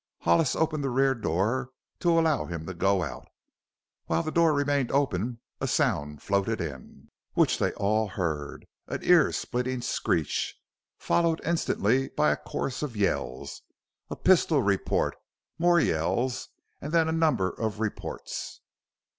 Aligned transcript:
Hollis 0.21 0.55
opened 0.55 0.83
the 0.83 0.89
rear 0.89 1.13
door 1.13 1.69
to 1.99 2.17
allow 2.17 2.45
him 2.45 2.65
to 2.65 2.73
go 2.73 3.03
out. 3.03 3.27
While 4.07 4.23
the 4.23 4.31
door 4.31 4.51
remained 4.51 4.91
open 4.91 5.41
a 5.59 5.67
sound 5.67 6.23
floated 6.23 6.59
in, 6.59 7.11
which 7.35 7.59
they 7.59 7.71
all 7.73 8.07
heard 8.07 8.65
an 8.87 9.03
ear 9.03 9.31
splitting 9.31 9.81
screech, 9.81 10.59
followed 10.97 11.39
instantly 11.45 12.09
by 12.09 12.31
a 12.31 12.35
chorus 12.37 12.81
of 12.81 12.97
yells, 12.97 13.61
a 14.09 14.15
pistol 14.15 14.63
report, 14.63 15.15
more 15.59 15.79
yells, 15.79 16.49
and 16.81 16.91
then 16.91 17.07
a 17.07 17.11
number 17.11 17.51
of 17.51 17.79
reports. 17.79 18.59